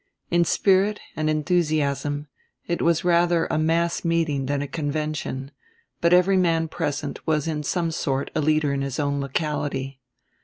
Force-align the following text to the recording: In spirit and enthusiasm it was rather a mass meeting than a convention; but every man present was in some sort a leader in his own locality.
In 0.31 0.45
spirit 0.45 0.99
and 1.15 1.29
enthusiasm 1.29 2.25
it 2.65 2.81
was 2.81 3.03
rather 3.03 3.45
a 3.51 3.59
mass 3.59 4.03
meeting 4.03 4.47
than 4.47 4.63
a 4.63 4.67
convention; 4.67 5.51
but 5.99 6.11
every 6.11 6.37
man 6.37 6.67
present 6.69 7.27
was 7.27 7.47
in 7.47 7.61
some 7.61 7.91
sort 7.91 8.31
a 8.33 8.41
leader 8.41 8.73
in 8.73 8.81
his 8.81 8.99
own 8.99 9.21
locality. 9.21 10.01